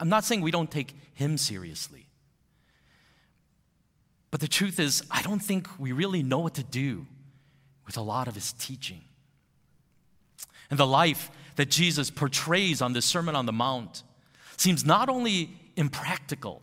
[0.00, 2.06] I'm not saying we don't take him seriously.
[4.30, 7.06] But the truth is, I don't think we really know what to do
[7.86, 9.02] with a lot of his teaching.
[10.70, 14.02] And the life that Jesus portrays on the Sermon on the Mount
[14.56, 16.62] seems not only impractical,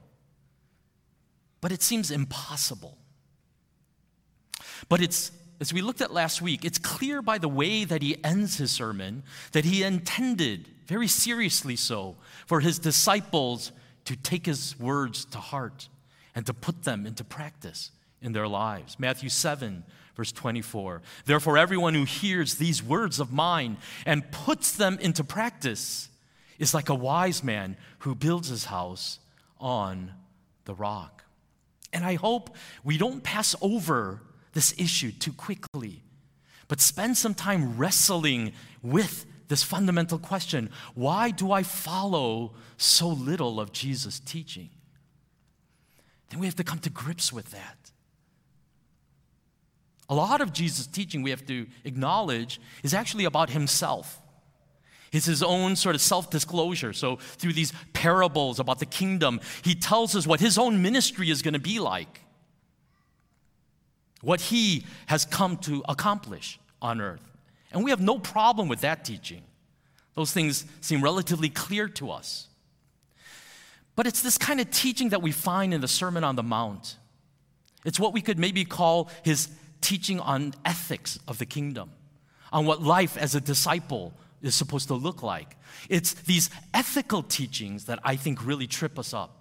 [1.61, 2.97] but it seems impossible.
[4.89, 8.21] But it's, as we looked at last week, it's clear by the way that he
[8.23, 12.17] ends his sermon that he intended very seriously so,
[12.51, 13.71] for his disciples
[14.03, 15.87] to take his words to heart
[16.35, 18.99] and to put them into practice in their lives.
[18.99, 19.85] Matthew 7,
[20.17, 21.01] verse 24.
[21.23, 26.09] Therefore, everyone who hears these words of mine and puts them into practice
[26.59, 29.19] is like a wise man who builds his house
[29.57, 30.11] on
[30.65, 31.23] the rock.
[31.93, 36.03] And I hope we don't pass over this issue too quickly,
[36.67, 38.51] but spend some time wrestling
[38.83, 44.69] with this fundamental question why do I follow so little of Jesus' teaching?
[46.29, 47.91] Then we have to come to grips with that.
[50.07, 54.21] A lot of Jesus' teaching, we have to acknowledge, is actually about himself.
[55.11, 56.93] It's his own sort of self disclosure.
[56.93, 61.41] So, through these parables about the kingdom, he tells us what his own ministry is
[61.41, 62.21] going to be like,
[64.21, 67.30] what he has come to accomplish on earth.
[67.71, 69.43] And we have no problem with that teaching.
[70.13, 72.47] Those things seem relatively clear to us.
[73.95, 76.97] But it's this kind of teaching that we find in the Sermon on the Mount.
[77.85, 79.49] It's what we could maybe call his
[79.79, 81.91] teaching on ethics of the kingdom,
[82.51, 85.55] on what life as a disciple is supposed to look like.
[85.89, 89.37] It's these ethical teachings that I think really trip us up.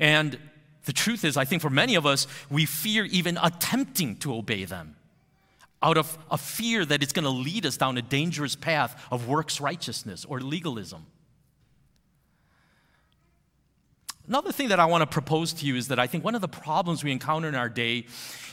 [0.00, 0.38] And
[0.84, 4.64] the truth is, I think for many of us, we fear even attempting to obey
[4.64, 4.96] them
[5.82, 9.28] out of a fear that it's going to lead us down a dangerous path of
[9.28, 11.06] works righteousness or legalism.
[14.26, 16.42] Another thing that I want to propose to you is that I think one of
[16.42, 18.04] the problems we encounter in our day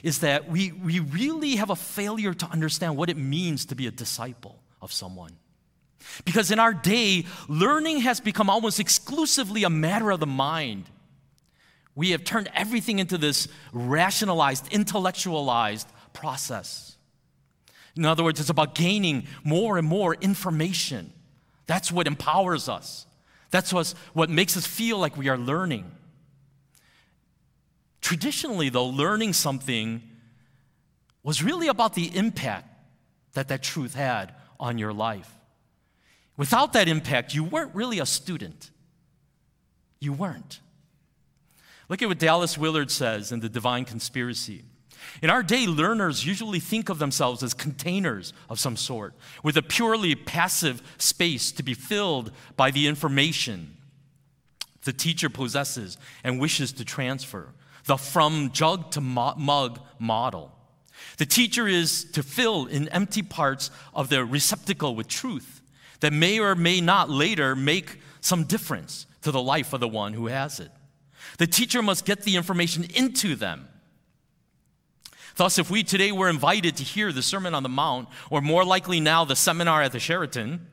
[0.03, 3.85] is that we, we really have a failure to understand what it means to be
[3.85, 5.31] a disciple of someone.
[6.23, 10.85] Because in our day, learning has become almost exclusively a matter of the mind.
[11.93, 16.94] We have turned everything into this rationalized, intellectualized process.
[17.95, 21.13] In other words, it's about gaining more and more information.
[21.65, 23.05] That's what empowers us.
[23.51, 23.71] That's
[24.13, 25.89] what makes us feel like we are learning.
[28.01, 30.03] Traditionally, though, learning something
[31.23, 32.67] was really about the impact
[33.33, 35.31] that that truth had on your life.
[36.37, 38.71] Without that impact, you weren't really a student.
[39.99, 40.59] You weren't.
[41.87, 44.65] Look at what Dallas Willard says in The Divine Conspiracy.
[45.21, 49.61] In our day, learners usually think of themselves as containers of some sort, with a
[49.61, 53.75] purely passive space to be filled by the information
[54.85, 57.49] the teacher possesses and wishes to transfer,
[57.85, 60.51] the from jug to mug model.
[61.17, 65.61] The teacher is to fill in empty parts of the receptacle with truth
[65.99, 70.13] that may or may not later make some difference to the life of the one
[70.13, 70.71] who has it.
[71.37, 73.67] The teacher must get the information into them
[75.35, 78.63] Thus, if we today were invited to hear the Sermon on the Mount, or more
[78.63, 80.67] likely now the seminar at the Sheraton,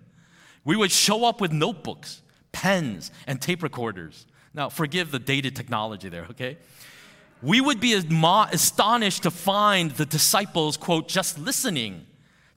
[0.64, 4.26] we would show up with notebooks, pens, and tape recorders.
[4.54, 6.58] Now, forgive the dated technology there, okay?
[7.42, 12.06] We would be astonished to find the disciples, quote, just listening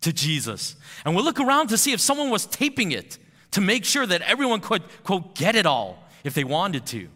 [0.01, 0.75] to Jesus.
[1.03, 3.17] And we'll look around to see if someone was taping it
[3.51, 7.07] to make sure that everyone could, quote, get it all if they wanted to.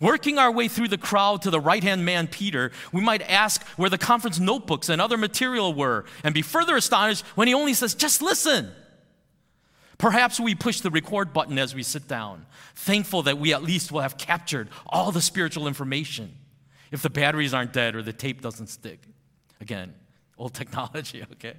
[0.00, 3.62] Working our way through the crowd to the right hand man, Peter, we might ask
[3.76, 7.74] where the conference notebooks and other material were and be further astonished when he only
[7.74, 8.70] says, just listen.
[9.98, 13.92] Perhaps we push the record button as we sit down, thankful that we at least
[13.92, 16.34] will have captured all the spiritual information
[16.90, 19.00] if the batteries aren't dead or the tape doesn't stick.
[19.60, 19.94] Again,
[20.38, 21.54] old technology, okay?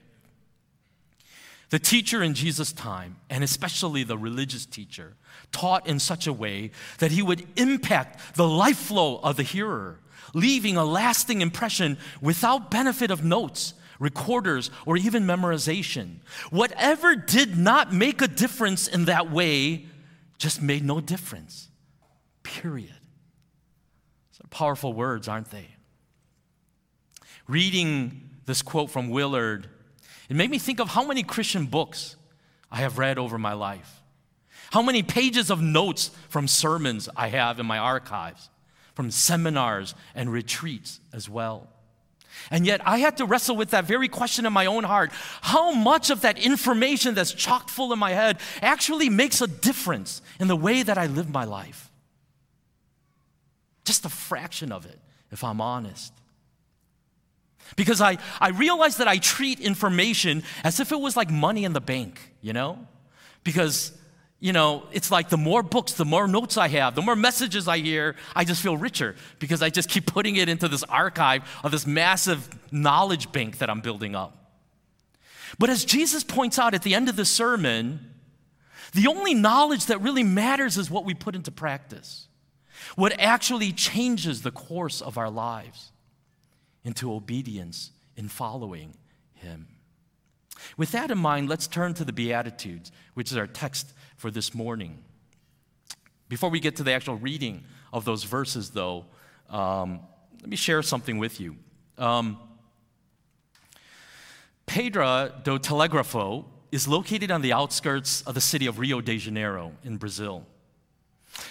[1.72, 5.16] The teacher in Jesus' time, and especially the religious teacher,
[5.52, 10.00] taught in such a way that he would impact the life flow of the hearer,
[10.34, 16.18] leaving a lasting impression without benefit of notes, recorders, or even memorization.
[16.50, 19.86] Whatever did not make a difference in that way
[20.38, 21.70] just made no difference.
[22.44, 22.96] Period.
[24.50, 25.68] Powerful words, aren't they?
[27.48, 29.70] Reading this quote from Willard,
[30.32, 32.16] it made me think of how many Christian books
[32.72, 34.02] I have read over my life.
[34.72, 38.50] How many pages of notes from sermons I have in my archives,
[38.94, 41.68] from seminars and retreats as well.
[42.50, 45.12] And yet, I had to wrestle with that very question in my own heart.
[45.42, 50.22] How much of that information that's chock full in my head actually makes a difference
[50.40, 51.92] in the way that I live my life?
[53.84, 55.00] Just a fraction of it,
[55.30, 56.14] if I'm honest.
[57.76, 61.74] Because I, I realize that I treat information as if it was like money in
[61.74, 62.80] the bank, you know?
[63.44, 63.92] Because,
[64.40, 67.68] you know, it's like the more books, the more notes I have, the more messages
[67.68, 71.44] I hear, I just feel richer because I just keep putting it into this archive
[71.64, 74.38] of this massive knowledge bank that I'm building up.
[75.58, 78.12] But as Jesus points out at the end of the sermon,
[78.94, 82.28] the only knowledge that really matters is what we put into practice,
[82.96, 85.91] what actually changes the course of our lives
[86.84, 88.96] into obedience in following
[89.34, 89.68] him.
[90.78, 94.54] With that in mind, let's turn to the Beatitudes, which is our text for this
[94.54, 95.04] morning.
[96.30, 99.06] Before we get to the actual reading of those verses, though,
[99.50, 100.00] um,
[100.40, 101.56] let me share something with you.
[101.98, 102.38] Um,
[104.66, 109.74] Pedra do Telegrafo is located on the outskirts of the city of Rio de Janeiro
[109.84, 110.46] in Brazil.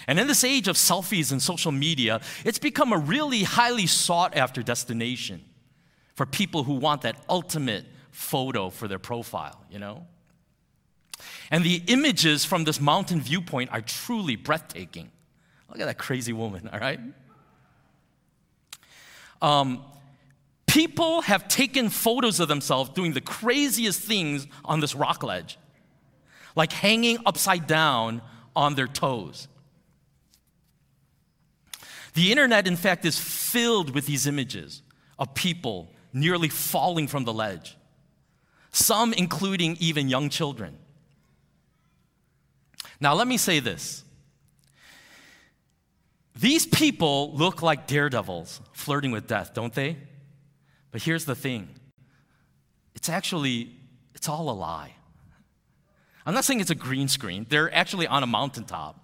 [0.07, 4.37] And in this age of selfies and social media, it's become a really highly sought
[4.37, 5.43] after destination
[6.15, 10.07] for people who want that ultimate photo for their profile, you know?
[11.51, 15.11] And the images from this mountain viewpoint are truly breathtaking.
[15.69, 17.01] Look at that crazy woman, all right?
[19.41, 19.85] Um,
[20.67, 25.59] people have taken photos of themselves doing the craziest things on this rock ledge,
[26.55, 28.23] like hanging upside down
[28.55, 29.49] on their toes.
[32.15, 34.83] The internet, in fact, is filled with these images
[35.19, 37.77] of people nearly falling from the ledge,
[38.73, 40.77] some including even young children.
[43.01, 44.05] Now, let me say this.
[46.35, 49.97] These people look like daredevils flirting with death, don't they?
[50.91, 51.69] But here's the thing.
[52.95, 53.73] It's actually
[54.15, 54.95] it's all a lie.
[56.27, 57.47] I'm not saying it's a green screen.
[57.49, 59.03] They're actually on a mountaintop.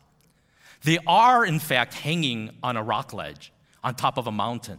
[0.87, 3.53] They are, in fact, hanging on a rock ledge
[3.83, 4.79] on top of a mountain.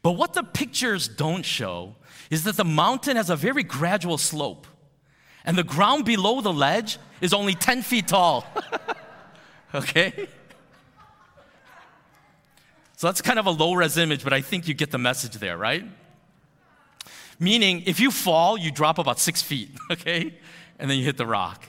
[0.00, 1.96] But what the pictures don't show
[2.30, 4.64] is that the mountain has a very gradual slope,
[5.44, 8.46] and the ground below the ledge is only 10 feet tall.
[9.74, 10.28] okay?
[12.96, 15.34] So that's kind of a low res image, but I think you get the message
[15.34, 15.84] there, right?
[17.40, 20.38] Meaning, if you fall, you drop about six feet, okay?
[20.78, 21.64] And then you hit the rock.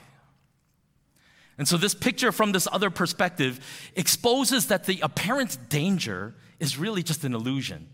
[1.60, 3.60] And so, this picture from this other perspective
[3.94, 7.86] exposes that the apparent danger is really just an illusion.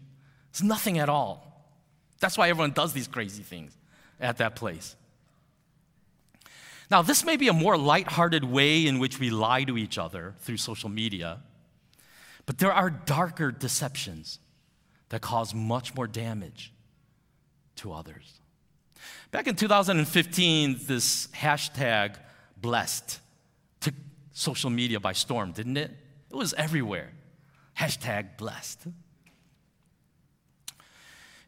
[0.50, 1.68] It's nothing at all.
[2.20, 3.76] That's why everyone does these crazy things
[4.20, 4.94] at that place.
[6.92, 10.36] Now, this may be a more lighthearted way in which we lie to each other
[10.38, 11.40] through social media,
[12.46, 14.38] but there are darker deceptions
[15.08, 16.72] that cause much more damage
[17.74, 18.40] to others.
[19.32, 22.14] Back in 2015, this hashtag
[22.56, 23.18] blessed
[24.36, 25.90] social media by storm, didn't it?
[26.30, 27.12] It was everywhere.
[27.78, 28.86] Hashtag blessed.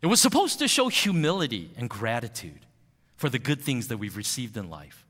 [0.00, 2.64] It was supposed to show humility and gratitude
[3.16, 5.04] for the good things that we've received in life.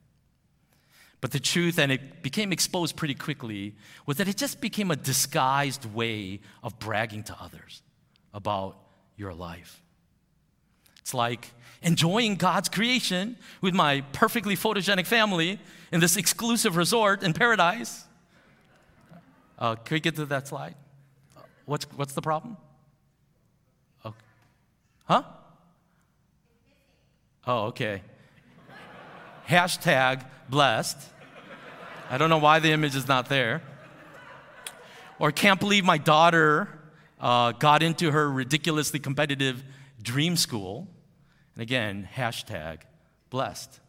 [1.21, 4.97] But the truth, and it became exposed pretty quickly, was that it just became a
[4.97, 7.83] disguised way of bragging to others
[8.35, 8.77] about
[9.17, 9.83] your life.
[11.09, 15.59] It's like enjoying God's creation with my perfectly photogenic family
[15.91, 18.05] in this exclusive resort in paradise.
[19.59, 20.75] Uh, can we get to that slide?
[21.65, 22.59] What's, what's the problem?
[24.05, 24.13] Oh.
[25.07, 25.23] Huh?
[27.47, 28.03] Oh, okay.
[29.49, 30.99] Hashtag blessed.
[32.11, 33.63] I don't know why the image is not there.
[35.19, 36.69] Or can't believe my daughter
[37.19, 39.65] uh, got into her ridiculously competitive
[40.03, 40.87] dream school.
[41.59, 42.83] And again, hashtag
[43.31, 43.81] blessed.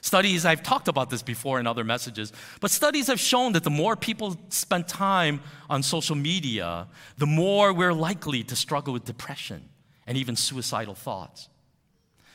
[0.00, 3.70] Studies, I've talked about this before in other messages, but studies have shown that the
[3.70, 6.86] more people spend time on social media,
[7.18, 9.68] the more we're likely to struggle with depression
[10.06, 11.48] and even suicidal thoughts.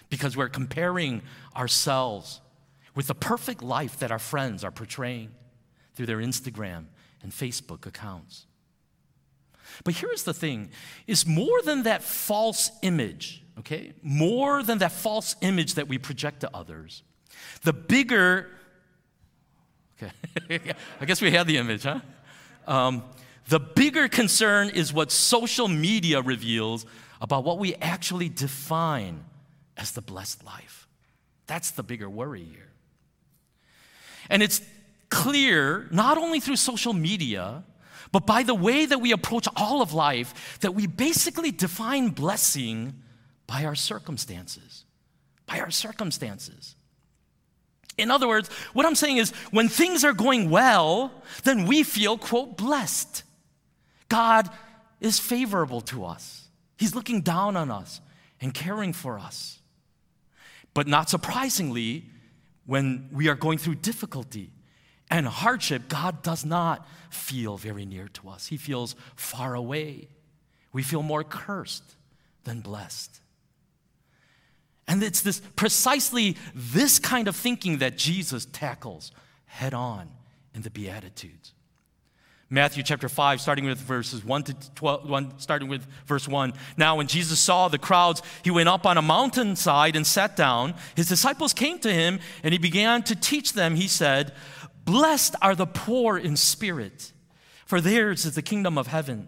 [0.10, 1.22] Because we're comparing
[1.56, 2.42] ourselves
[2.96, 5.32] with the perfect life that our friends are portraying
[5.94, 6.88] through their Instagram
[7.24, 8.46] and Facebook accounts.
[9.86, 10.72] But here's the thing
[11.08, 16.42] is more than that false image okay, more than that false image that we project
[16.42, 17.04] to others,
[17.64, 18.48] the bigger,
[20.02, 20.12] okay,
[21.02, 22.00] I guess we had the image, huh?
[22.68, 23.04] Um,
[23.48, 26.86] the bigger concern is what social media reveals
[27.22, 29.24] about what we actually define
[29.78, 30.88] as the blessed life.
[31.48, 32.72] That's the bigger worry here.
[34.30, 34.62] And it's
[35.10, 37.64] clear, not only through social media,
[38.12, 43.02] but by the way that we approach all of life, that we basically define blessing
[43.48, 44.86] by our circumstances.
[45.46, 46.76] By our circumstances.
[47.98, 51.12] In other words, what I'm saying is when things are going well,
[51.44, 53.24] then we feel, quote, blessed.
[54.10, 54.50] God
[55.00, 56.48] is favorable to us,
[56.78, 58.02] He's looking down on us
[58.42, 59.60] and caring for us.
[60.74, 62.04] But not surprisingly,
[62.66, 64.52] when we are going through difficulty
[65.10, 68.48] and hardship, God does not feel very near to us.
[68.48, 70.10] He feels far away.
[70.74, 71.96] We feel more cursed
[72.44, 73.22] than blessed.
[74.88, 79.12] And it's this precisely this kind of thinking that Jesus tackles
[79.46, 80.10] head on
[80.54, 81.54] in the Beatitudes.
[82.50, 86.54] Matthew chapter 5, starting with verses 1 to 12, 1, starting with verse 1.
[86.78, 90.76] Now, when Jesus saw the crowds, he went up on a mountainside and sat down.
[90.96, 93.76] His disciples came to him, and he began to teach them.
[93.76, 94.32] He said,
[94.86, 97.14] Blessed are the poor in spirit,
[97.66, 99.28] for theirs is the kingdom of heaven.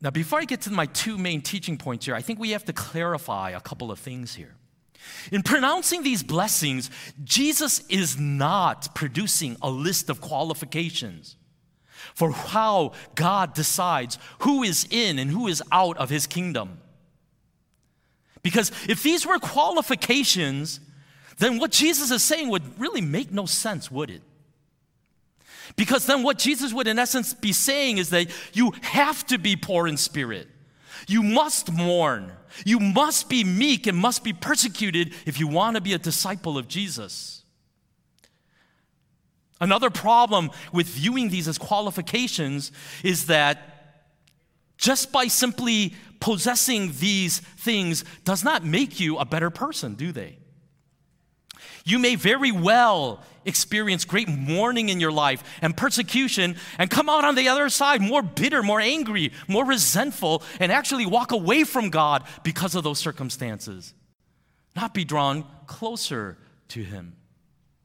[0.00, 2.64] Now, before I get to my two main teaching points here, I think we have
[2.66, 4.54] to clarify a couple of things here.
[5.32, 6.90] In pronouncing these blessings,
[7.24, 11.36] Jesus is not producing a list of qualifications
[12.14, 16.78] for how God decides who is in and who is out of his kingdom.
[18.42, 20.80] Because if these were qualifications,
[21.38, 24.22] then what Jesus is saying would really make no sense, would it?
[25.74, 29.56] Because then what Jesus would, in essence, be saying is that you have to be
[29.56, 30.48] poor in spirit.
[31.08, 32.32] You must mourn.
[32.64, 36.56] You must be meek and must be persecuted if you want to be a disciple
[36.56, 37.42] of Jesus.
[39.60, 43.72] Another problem with viewing these as qualifications is that
[44.76, 50.38] just by simply possessing these things does not make you a better person, do they?
[51.86, 57.24] You may very well experience great mourning in your life and persecution and come out
[57.24, 61.90] on the other side more bitter, more angry, more resentful, and actually walk away from
[61.90, 63.94] God because of those circumstances.
[64.74, 66.36] Not be drawn closer
[66.70, 67.14] to Him.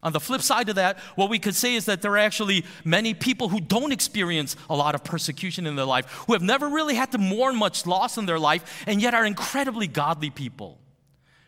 [0.01, 2.65] On the flip side of that, what we could say is that there are actually
[2.83, 6.67] many people who don't experience a lot of persecution in their life, who have never
[6.69, 10.79] really had to mourn much loss in their life, and yet are incredibly godly people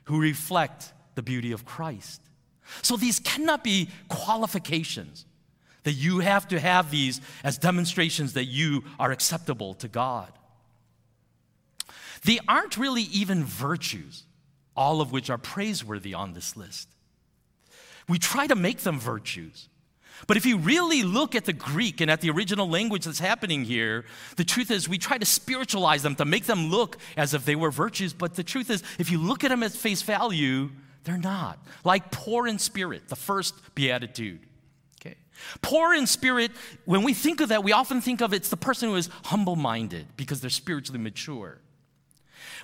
[0.03, 2.21] who reflect the beauty of Christ.
[2.81, 5.25] So these cannot be qualifications
[5.83, 10.31] that you have to have these as demonstrations that you are acceptable to God.
[12.23, 14.23] They aren't really even virtues,
[14.75, 16.87] all of which are praiseworthy on this list.
[18.07, 19.67] We try to make them virtues.
[20.27, 23.65] But if you really look at the Greek and at the original language that's happening
[23.65, 24.05] here,
[24.37, 27.55] the truth is we try to spiritualize them to make them look as if they
[27.55, 28.13] were virtues.
[28.13, 30.69] But the truth is, if you look at them at face value,
[31.03, 31.59] they're not.
[31.83, 34.39] Like poor in spirit, the first beatitude.
[35.01, 35.15] Okay.
[35.61, 36.51] Poor in spirit,
[36.85, 39.55] when we think of that, we often think of it's the person who is humble
[39.55, 41.59] minded because they're spiritually mature.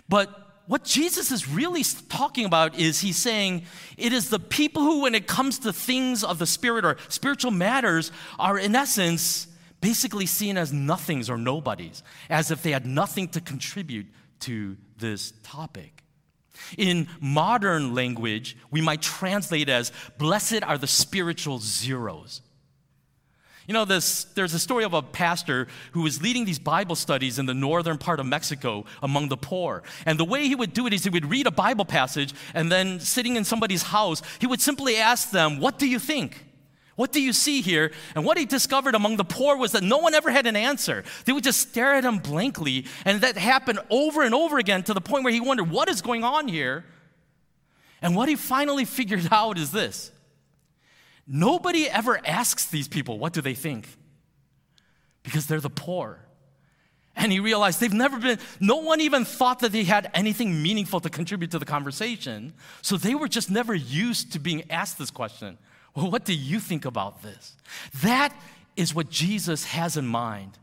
[0.07, 0.29] But
[0.67, 3.63] what Jesus is really talking about is he's saying
[3.97, 7.51] it is the people who, when it comes to things of the spirit or spiritual
[7.51, 9.47] matters, are in essence
[9.81, 14.05] basically seen as nothings or nobodies, as if they had nothing to contribute
[14.41, 16.03] to this topic.
[16.77, 22.41] In modern language, we might translate as blessed are the spiritual zeros.
[23.69, 27.37] You know, this, there's a story of a pastor who was leading these Bible studies
[27.37, 29.83] in the northern part of Mexico among the poor.
[30.07, 32.71] And the way he would do it is he would read a Bible passage and
[32.71, 36.45] then sitting in somebody's house, he would simply ask them, What do you think?
[36.99, 37.93] What do you see here?
[38.13, 41.05] And what he discovered among the poor was that no one ever had an answer.
[41.23, 42.87] They would just stare at him blankly.
[43.05, 46.01] And that happened over and over again to the point where he wondered, what is
[46.01, 46.83] going on here?
[48.01, 50.11] And what he finally figured out is this
[51.25, 53.87] nobody ever asks these people, what do they think?
[55.23, 56.19] Because they're the poor.
[57.15, 60.99] And he realized they've never been, no one even thought that they had anything meaningful
[60.99, 62.55] to contribute to the conversation.
[62.81, 65.57] So they were just never used to being asked this question.
[65.95, 67.55] Well, what do you think about this?
[68.01, 68.33] That
[68.75, 70.57] is what Jesus has in mind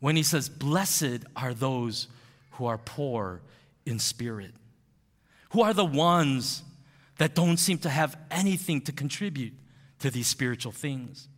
[0.00, 2.08] when he says, Blessed are those
[2.52, 3.40] who are poor
[3.86, 4.52] in spirit,
[5.50, 6.62] who are the ones
[7.18, 9.52] that don't seem to have anything to contribute
[9.98, 11.28] to these spiritual things.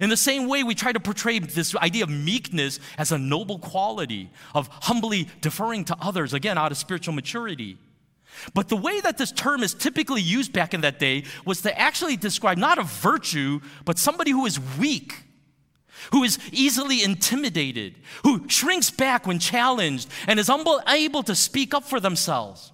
[0.00, 3.58] In the same way, we try to portray this idea of meekness as a noble
[3.58, 7.78] quality, of humbly deferring to others, again, out of spiritual maturity.
[8.54, 11.78] But the way that this term is typically used back in that day was to
[11.78, 15.24] actually describe not a virtue, but somebody who is weak,
[16.10, 21.84] who is easily intimidated, who shrinks back when challenged, and is unable to speak up
[21.84, 22.72] for themselves.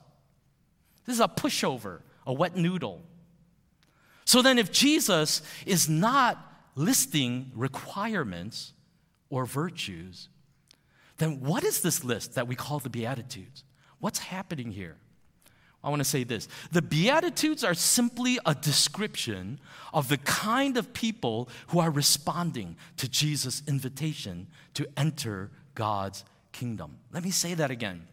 [1.07, 3.03] This is a pushover, a wet noodle.
[4.25, 6.39] So then, if Jesus is not
[6.75, 8.75] listing requirements
[9.31, 10.29] or virtues,
[11.17, 13.65] then what is this list that we call the Beatitudes?
[13.99, 14.97] What's happening here?
[15.83, 19.61] I want to say this the Beatitudes are simply a description
[19.93, 26.99] of the kind of people who are responding to Jesus' invitation to enter God's kingdom.
[27.13, 28.07] Let me say that again.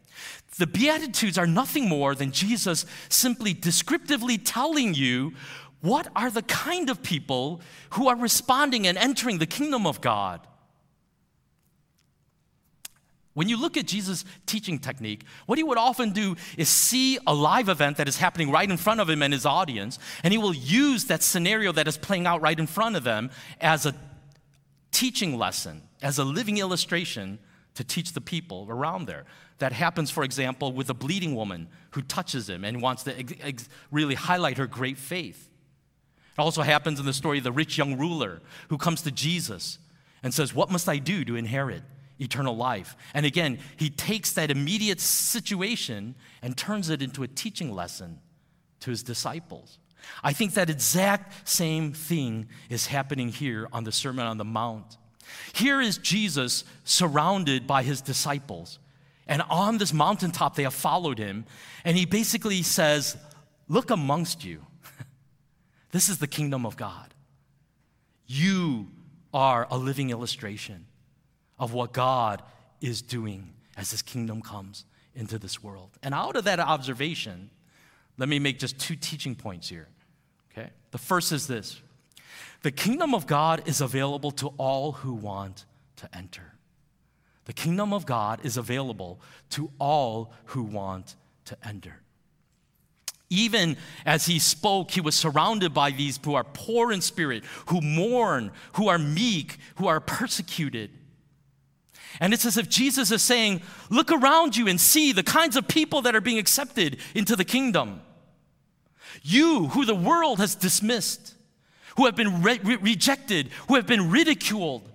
[0.57, 5.33] The Beatitudes are nothing more than Jesus simply descriptively telling you
[5.81, 10.47] what are the kind of people who are responding and entering the kingdom of God.
[13.35, 17.33] When you look at Jesus' teaching technique, what he would often do is see a
[17.33, 20.37] live event that is happening right in front of him and his audience, and he
[20.37, 23.93] will use that scenario that is playing out right in front of them as a
[24.91, 27.37] teaching lesson, as a living illustration
[27.73, 29.25] to teach the people around there.
[29.57, 33.33] That happens, for example, with a bleeding woman who touches him and wants to ex-
[33.41, 35.49] ex- really highlight her great faith.
[36.37, 39.77] It also happens in the story of the rich young ruler who comes to Jesus
[40.23, 41.83] and says, What must I do to inherit?
[42.19, 42.95] Eternal life.
[43.13, 48.19] And again, he takes that immediate situation and turns it into a teaching lesson
[48.81, 49.79] to his disciples.
[50.23, 54.97] I think that exact same thing is happening here on the Sermon on the Mount.
[55.53, 58.79] Here is Jesus surrounded by his disciples.
[59.27, 61.45] And on this mountaintop, they have followed him.
[61.83, 63.17] And he basically says,
[63.67, 64.63] Look amongst you.
[65.91, 67.15] this is the kingdom of God.
[68.27, 68.91] You
[69.33, 70.85] are a living illustration
[71.57, 72.41] of what God
[72.81, 75.91] is doing as his kingdom comes into this world.
[76.03, 77.49] And out of that observation,
[78.17, 79.87] let me make just two teaching points here.
[80.51, 80.69] Okay?
[80.91, 81.81] The first is this
[82.61, 85.65] the kingdom of God is available to all who want
[85.97, 86.53] to enter.
[87.45, 91.15] The kingdom of God is available to all who want
[91.45, 92.01] to enter.
[93.29, 97.81] Even as he spoke, he was surrounded by these who are poor in spirit, who
[97.81, 100.91] mourn, who are meek, who are persecuted.
[102.19, 105.67] And it's as if Jesus is saying, Look around you and see the kinds of
[105.67, 108.01] people that are being accepted into the kingdom.
[109.21, 111.35] You, who the world has dismissed,
[111.97, 114.89] who have been re- re- rejected, who have been ridiculed.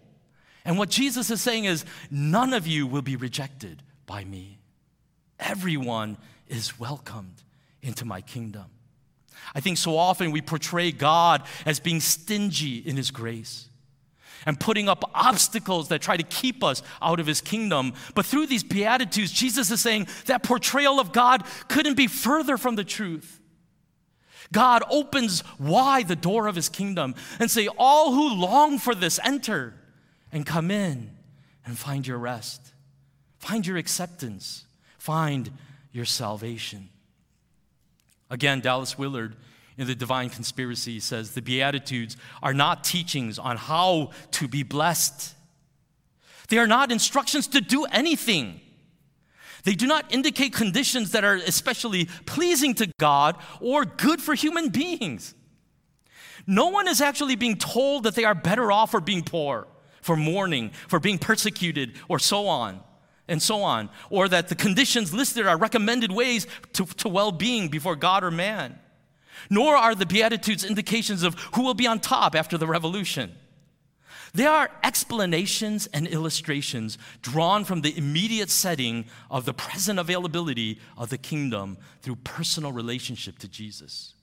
[0.64, 4.59] And what Jesus is saying is, None of you will be rejected by me.
[5.38, 7.42] Everyone is welcomed
[7.83, 8.66] into my kingdom.
[9.54, 13.69] I think so often we portray God as being stingy in his grace
[14.46, 17.92] and putting up obstacles that try to keep us out of his kingdom.
[18.14, 22.76] But through these Beatitudes, Jesus is saying that portrayal of God couldn't be further from
[22.76, 23.40] the truth.
[24.53, 29.20] God opens wide the door of his kingdom and say, All who long for this,
[29.24, 29.74] enter
[30.33, 31.11] and come in
[31.64, 32.72] and find your rest,
[33.38, 34.64] find your acceptance,
[34.98, 35.50] find
[35.92, 36.88] your salvation.
[38.29, 39.37] Again, Dallas Willard
[39.80, 45.34] in the Divine Conspiracy says the Beatitudes are not teachings on how to be blessed.
[46.50, 48.60] They are not instructions to do anything.
[49.64, 54.68] They do not indicate conditions that are especially pleasing to God or good for human
[54.68, 55.34] beings.
[56.46, 59.66] No one is actually being told that they are better off for being poor,
[60.02, 62.80] for mourning, for being persecuted, or so on
[63.28, 67.68] and so on, or that the conditions listed are recommended ways to, to well being
[67.68, 68.78] before God or man
[69.48, 73.33] nor are the Beatitudes indications of who will be on top after the revolution.
[74.33, 81.11] They are explanations and illustrations drawn from the immediate setting of the present availability of
[81.11, 84.14] the kingdom through personal relationship to Jesus.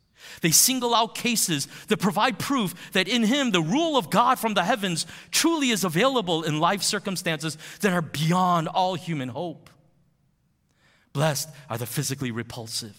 [0.41, 4.53] They single out cases that provide proof that in Him, the rule of God from
[4.53, 9.69] the heavens truly is available in life circumstances that are beyond all human hope.
[11.13, 12.95] Blessed are the physically repulsive.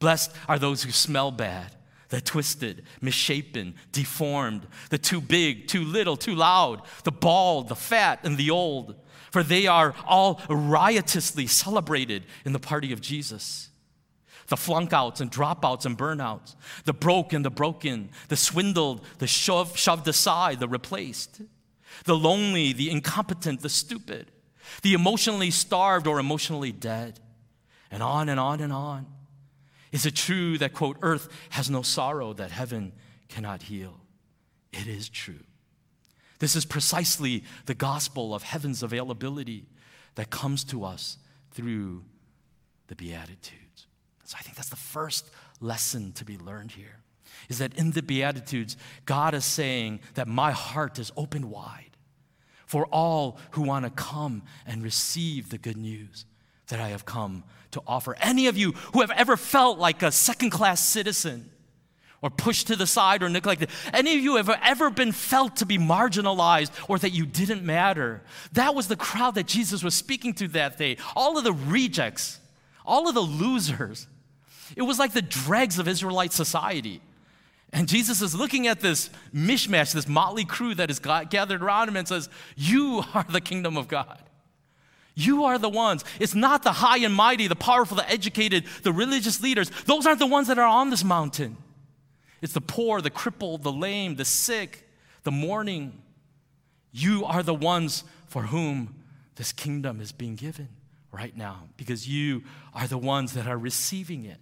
[0.00, 1.76] Blessed are those who smell bad,
[2.08, 8.20] the twisted, misshapen, deformed, the too big, too little, too loud, the bald, the fat,
[8.24, 8.96] and the old,
[9.30, 13.68] for they are all riotously celebrated in the party of Jesus.
[14.48, 19.78] The flunkouts and dropouts and burnouts, the broke and the broken, the swindled, the shoved,
[19.78, 21.42] shoved aside, the replaced,
[22.04, 24.32] the lonely, the incompetent, the stupid,
[24.82, 27.20] the emotionally starved or emotionally dead,
[27.90, 29.06] and on and on and on.
[29.92, 32.92] Is it true that, quote, earth has no sorrow that heaven
[33.28, 34.00] cannot heal?
[34.72, 35.44] It is true.
[36.38, 39.66] This is precisely the gospel of heaven's availability
[40.14, 41.18] that comes to us
[41.50, 42.04] through
[42.86, 43.86] the Beatitudes.
[44.24, 47.00] So I think that's the first lesson to be learned here
[47.48, 51.96] is that in the Beatitudes, God is saying that my heart is open wide
[52.66, 56.24] for all who want to come and receive the good news
[56.68, 58.16] that I have come to offer.
[58.20, 61.50] Any of you who have ever felt like a second class citizen,
[62.22, 63.70] or pushed to the side or neglected.
[63.92, 68.22] Any of you have ever been felt to be marginalized or that you didn't matter?
[68.52, 70.98] That was the crowd that Jesus was speaking to that day.
[71.16, 72.38] All of the rejects,
[72.84, 74.06] all of the losers.
[74.76, 77.00] It was like the dregs of Israelite society.
[77.72, 81.96] And Jesus is looking at this mishmash, this motley crew that is gathered around him
[81.96, 84.18] and says, You are the kingdom of God.
[85.20, 86.04] You are the ones.
[86.18, 89.70] It's not the high and mighty, the powerful, the educated, the religious leaders.
[89.86, 91.56] Those aren't the ones that are on this mountain.
[92.40, 94.88] It's the poor, the crippled, the lame, the sick,
[95.24, 96.00] the mourning.
[96.92, 98.94] You are the ones for whom
[99.36, 100.68] this kingdom is being given
[101.12, 102.42] right now because you
[102.74, 104.38] are the ones that are receiving it.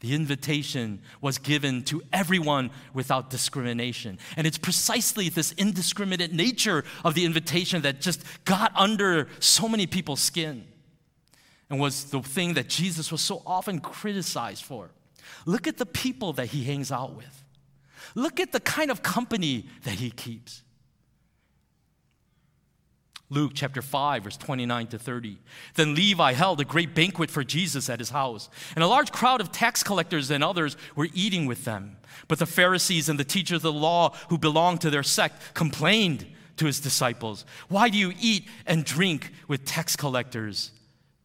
[0.00, 4.18] The invitation was given to everyone without discrimination.
[4.36, 9.86] And it's precisely this indiscriminate nature of the invitation that just got under so many
[9.86, 10.66] people's skin
[11.70, 14.90] and was the thing that Jesus was so often criticized for.
[15.46, 17.44] Look at the people that he hangs out with,
[18.14, 20.62] look at the kind of company that he keeps.
[23.28, 25.38] Luke chapter 5, verse 29 to 30.
[25.74, 29.40] Then Levi held a great banquet for Jesus at his house, and a large crowd
[29.40, 31.96] of tax collectors and others were eating with them.
[32.28, 36.26] But the Pharisees and the teachers of the law who belonged to their sect complained
[36.56, 40.70] to his disciples Why do you eat and drink with tax collectors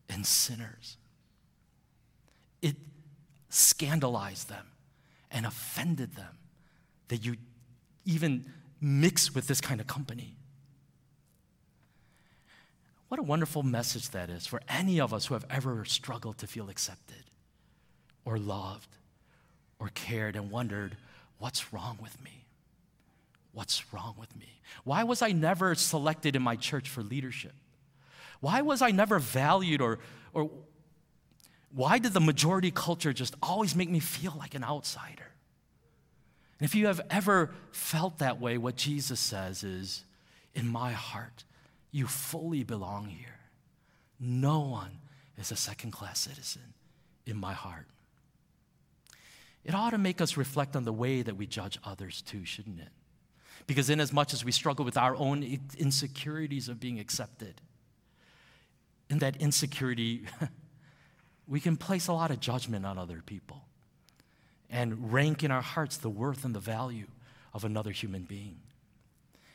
[0.09, 0.97] and sinners?
[2.63, 2.77] It
[3.49, 4.65] scandalized them
[5.29, 6.37] and offended them
[7.09, 7.35] that you
[8.05, 8.45] even
[8.81, 10.35] mix with this kind of company.
[13.11, 16.47] What a wonderful message that is for any of us who have ever struggled to
[16.47, 17.25] feel accepted
[18.23, 18.87] or loved
[19.79, 20.95] or cared and wondered,
[21.37, 22.45] what's wrong with me?
[23.51, 24.61] What's wrong with me?
[24.85, 27.51] Why was I never selected in my church for leadership?
[28.39, 29.99] Why was I never valued or,
[30.33, 30.49] or
[31.75, 35.33] why did the majority culture just always make me feel like an outsider?
[36.59, 40.05] And if you have ever felt that way, what Jesus says is,
[40.55, 41.43] in my heart,
[41.91, 43.39] you fully belong here.
[44.19, 44.99] No one
[45.37, 46.73] is a second class citizen
[47.25, 47.87] in my heart.
[49.63, 52.79] It ought to make us reflect on the way that we judge others too, shouldn't
[52.79, 52.89] it?
[53.67, 55.43] Because, in as much as we struggle with our own
[55.77, 57.61] insecurities of being accepted,
[59.09, 60.23] in that insecurity,
[61.47, 63.65] we can place a lot of judgment on other people
[64.69, 67.07] and rank in our hearts the worth and the value
[67.53, 68.57] of another human being.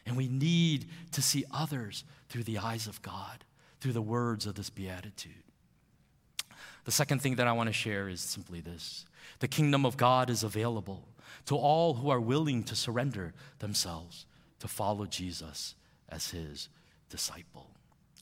[0.06, 3.44] And we need to see others through the eyes of God,
[3.80, 5.32] through the words of this beatitude.
[6.84, 9.04] The second thing that I want to share is simply this
[9.40, 11.08] the kingdom of God is available
[11.46, 14.26] to all who are willing to surrender themselves
[14.60, 15.74] to follow Jesus
[16.08, 16.68] as his
[17.10, 17.70] disciple.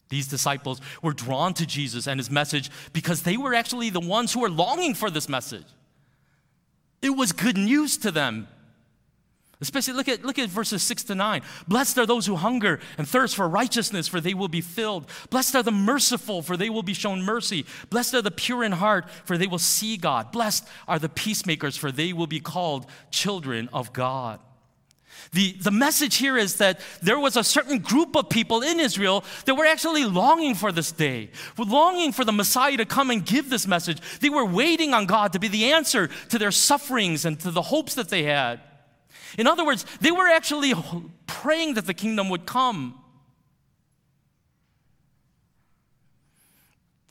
[0.09, 4.33] These disciples were drawn to Jesus and his message because they were actually the ones
[4.33, 5.67] who were longing for this message.
[7.03, 8.49] It was good news to them.
[9.61, 11.43] Especially look at, look at verses 6 to 9.
[11.69, 15.09] Blessed are those who hunger and thirst for righteousness, for they will be filled.
[15.31, 17.65] Blessed are the merciful, for they will be shown mercy.
[17.91, 20.33] Blessed are the pure in heart, for they will see God.
[20.33, 24.41] Blessed are the peacemakers, for they will be called children of God.
[25.33, 29.25] The, the message here is that there was a certain group of people in Israel
[29.47, 33.25] that were actually longing for this day, were longing for the Messiah to come and
[33.25, 34.01] give this message.
[34.21, 37.63] They were waiting on God to be the answer to their sufferings and to the
[37.63, 38.61] hopes that they had.
[39.39, 40.75] In other words, they were actually
[41.27, 43.01] praying that the kingdom would come.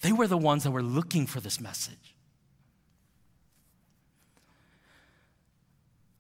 [0.02, 2.16] They were the ones that were looking for this message.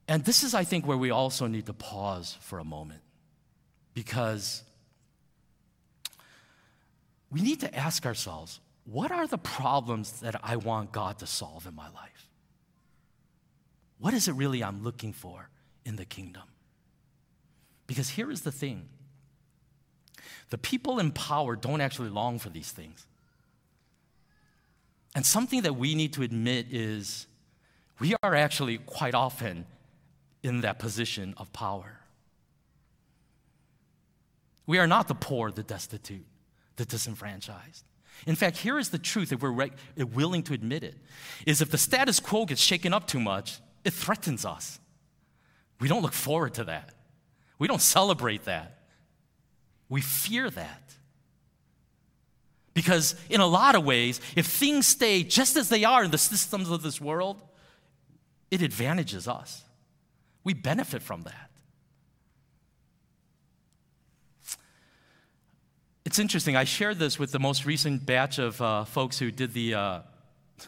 [0.08, 3.02] And this is, I think, where we also need to pause for a moment
[3.94, 4.64] because
[7.32, 11.66] we need to ask ourselves what are the problems that I want God to solve
[11.66, 12.30] in my life?
[13.98, 15.50] What is it really I'm looking for
[15.86, 16.44] in the kingdom?
[17.88, 18.90] Because here is the thing
[20.50, 23.08] the people in power don't actually long for these things.
[25.16, 27.28] And something that we need to admit is
[28.00, 29.66] we are actually quite often
[30.44, 32.00] in that position of power.
[34.66, 36.26] We are not the poor, the destitute,
[36.76, 37.84] the disenfranchised.
[38.26, 40.96] In fact, here is the truth if we're re- willing to admit it
[41.46, 44.80] is if the status quo gets shaken up too much, it threatens us.
[45.80, 46.94] We don't look forward to that.
[47.60, 48.80] We don't celebrate that.
[49.90, 50.96] We fear that.
[52.74, 56.18] Because, in a lot of ways, if things stay just as they are in the
[56.18, 57.42] systems of this world,
[58.50, 59.64] it advantages us.
[60.44, 61.52] We benefit from that.
[66.06, 66.56] It's interesting.
[66.56, 70.00] I shared this with the most recent batch of uh, folks who did the, uh,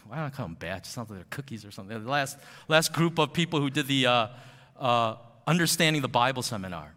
[0.07, 0.95] why don't I call them batch?
[0.95, 2.03] Not like they're cookies or something.
[2.03, 2.37] The last,
[2.67, 4.27] last group of people who did the uh,
[4.79, 5.15] uh
[5.47, 6.93] Understanding the Bible seminar.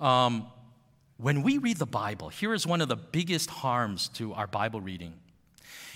[0.00, 0.46] Um,
[1.18, 4.80] when we read the Bible, here is one of the biggest harms to our Bible
[4.80, 5.14] reading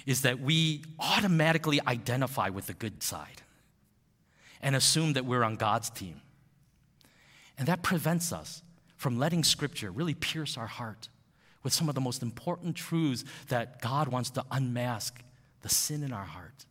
[0.06, 3.42] is that we automatically identify with the good side
[4.62, 6.20] and assume that we're on God's team.
[7.58, 8.62] And that prevents us
[8.96, 11.08] from letting Scripture really pierce our heart
[11.62, 15.22] with some of the most important truths that God wants to unmask
[15.60, 16.64] the sin in our heart.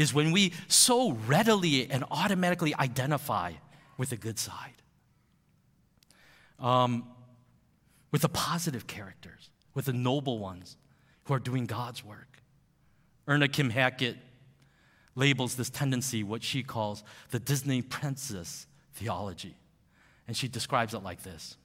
[0.00, 3.52] Is when we so readily and automatically identify
[3.98, 4.80] with the good side,
[6.58, 7.06] um,
[8.10, 10.78] with the positive characters, with the noble ones
[11.24, 12.42] who are doing God's work.
[13.28, 14.16] Erna Kim Hackett
[15.16, 19.54] labels this tendency what she calls the Disney princess theology.
[20.26, 21.58] And she describes it like this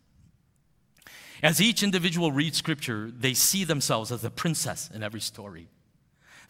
[1.41, 5.69] As each individual reads scripture, they see themselves as a princess in every story.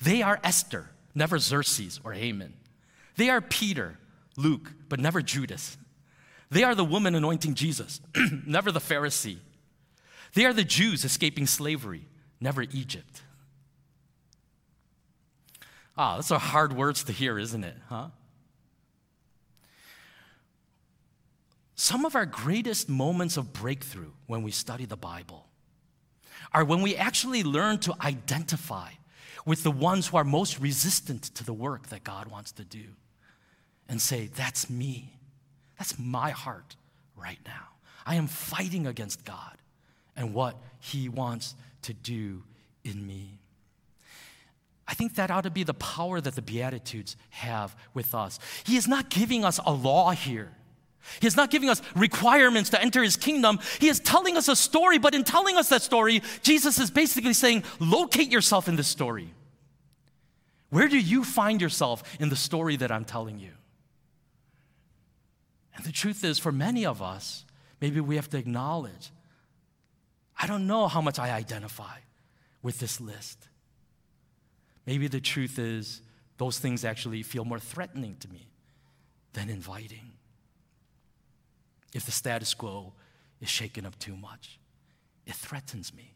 [0.01, 2.53] They are Esther, never Xerxes or Haman.
[3.15, 3.97] They are Peter,
[4.35, 5.77] Luke, but never Judas.
[6.51, 8.01] They are the woman anointing Jesus,
[8.45, 9.37] never the Pharisee.
[10.33, 12.05] They are the Jews escaping slavery,
[12.39, 13.23] never Egypt.
[15.97, 17.77] Ah, those are hard words to hear, isn't it?
[17.87, 18.09] Huh?
[21.75, 25.45] Some of our greatest moments of breakthrough when we study the Bible
[26.53, 28.91] are when we actually learn to identify
[29.45, 32.83] with the ones who are most resistant to the work that God wants to do
[33.87, 35.19] and say, That's me.
[35.77, 36.75] That's my heart
[37.15, 37.67] right now.
[38.05, 39.57] I am fighting against God
[40.15, 42.43] and what He wants to do
[42.83, 43.39] in me.
[44.87, 48.39] I think that ought to be the power that the Beatitudes have with us.
[48.65, 50.51] He is not giving us a law here.
[51.19, 53.59] He is not giving us requirements to enter his kingdom.
[53.79, 57.33] He is telling us a story, but in telling us that story, Jesus is basically
[57.33, 59.33] saying, locate yourself in this story.
[60.75, 63.53] Where do you find yourself in the story that I'm telling you?
[65.73, 67.45] And the truth is, for many of us,
[67.79, 69.11] maybe we have to acknowledge
[70.37, 71.99] I don't know how much I identify
[72.61, 73.47] with this list.
[74.85, 76.01] Maybe the truth is,
[76.35, 78.49] those things actually feel more threatening to me
[79.31, 80.11] than inviting
[81.93, 82.91] if the status quo
[83.39, 84.59] is shaken up too much.
[85.25, 86.14] It threatens me.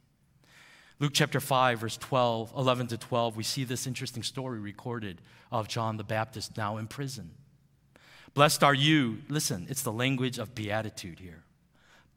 [1.01, 5.69] Luke chapter 5, verse 12, 11 to 12, we see this interesting story recorded of
[5.69, 7.31] John the Baptist now in prison.
[8.33, 11.43] Blessed are you, listen, it's the language of beatitude here.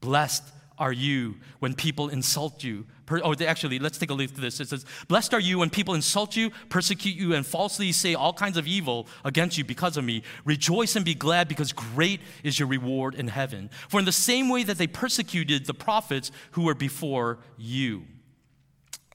[0.01, 0.43] Blessed
[0.79, 2.85] are you when people insult you?
[3.07, 4.59] Per, oh, actually, let's take a look at this.
[4.59, 8.33] It says, Blessed are you when people insult you, persecute you, and falsely say all
[8.33, 10.25] kinds of evil against you because of me.
[10.45, 13.71] Rejoice and be glad because great is your reward in heaven.
[13.89, 18.05] For in the same way that they persecuted the prophets who were before you.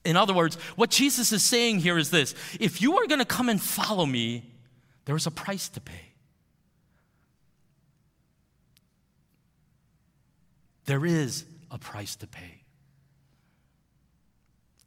[0.08, 3.26] In other words, what Jesus is saying here is this if you are going to
[3.26, 4.50] come and follow me,
[5.04, 6.14] there is a price to pay.
[10.86, 12.62] There is a price to pay.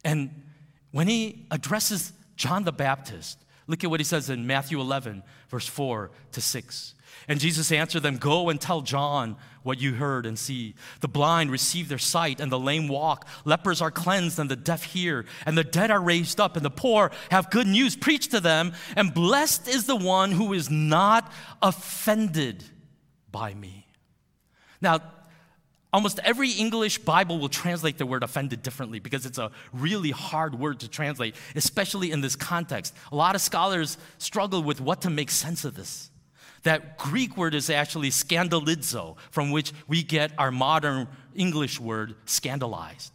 [0.04, 0.42] And
[0.90, 5.68] when he addresses John the Baptist, look at what he says in Matthew 11, verse
[5.68, 6.94] 4 to 6.
[7.28, 10.74] And Jesus answered them, Go and tell John what you heard and see.
[11.00, 13.26] The blind receive their sight, and the lame walk.
[13.44, 15.24] Lepers are cleansed, and the deaf hear.
[15.46, 18.72] And the dead are raised up, and the poor have good news preached to them.
[18.96, 22.64] And blessed is the one who is not offended
[23.30, 23.86] by me.
[24.80, 25.00] Now,
[25.92, 30.58] Almost every English Bible will translate the word offended differently because it's a really hard
[30.58, 32.94] word to translate, especially in this context.
[33.12, 36.10] A lot of scholars struggle with what to make sense of this.
[36.62, 43.12] That Greek word is actually scandalizo, from which we get our modern English word scandalized.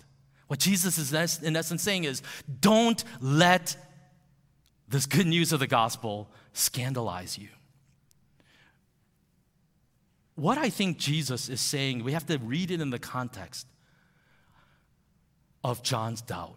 [0.48, 2.22] What Jesus is in essence saying is
[2.60, 3.76] don't let
[4.88, 7.50] this good news of the gospel scandalize you.
[10.36, 13.68] What I think Jesus is saying, we have to read it in the context
[15.64, 16.56] of John's doubt.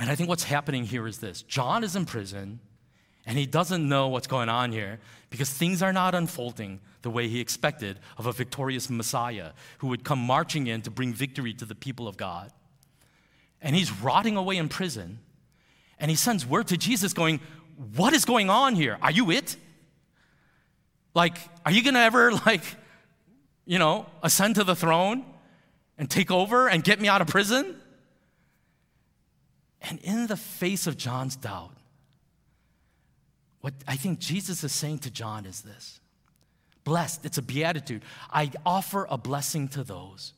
[0.00, 2.60] And I think what's happening here is this John is in prison,
[3.26, 7.28] and he doesn't know what's going on here because things are not unfolding the way
[7.28, 11.64] he expected of a victorious Messiah who would come marching in to bring victory to
[11.64, 12.52] the people of God.
[13.60, 15.18] And he's rotting away in prison,
[15.98, 17.40] and he sends word to Jesus going,
[17.96, 18.96] What is going on here?
[19.02, 19.56] Are you it?
[21.14, 22.62] Like, are you gonna ever, like,
[23.64, 25.24] you know, ascend to the throne
[25.98, 27.80] and take over and get me out of prison?
[29.80, 31.75] And in the face of John's doubt,
[33.66, 35.98] what I think Jesus is saying to John is this
[36.84, 38.04] Blessed, it's a beatitude.
[38.30, 40.34] I offer a blessing to those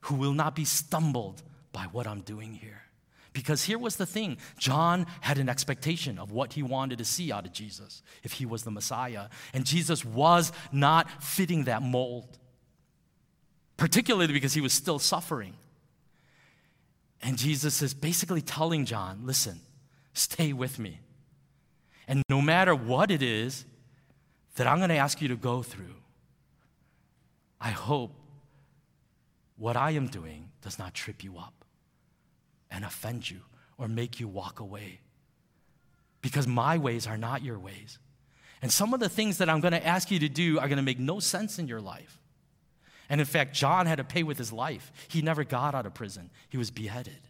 [0.00, 2.80] who will not be stumbled by what I'm doing here.
[3.34, 7.30] Because here was the thing John had an expectation of what he wanted to see
[7.30, 9.26] out of Jesus if he was the Messiah.
[9.52, 12.38] And Jesus was not fitting that mold,
[13.76, 15.52] particularly because he was still suffering.
[17.20, 19.60] And Jesus is basically telling John, listen,
[20.14, 21.00] stay with me.
[22.08, 23.66] And no matter what it is
[24.56, 25.94] that I'm going to ask you to go through,
[27.60, 28.14] I hope
[29.58, 31.64] what I am doing does not trip you up
[32.70, 33.40] and offend you
[33.76, 35.00] or make you walk away.
[36.22, 37.98] Because my ways are not your ways.
[38.62, 40.78] And some of the things that I'm going to ask you to do are going
[40.78, 42.18] to make no sense in your life.
[43.10, 44.92] And in fact, John had to pay with his life.
[45.08, 47.27] He never got out of prison, he was beheaded.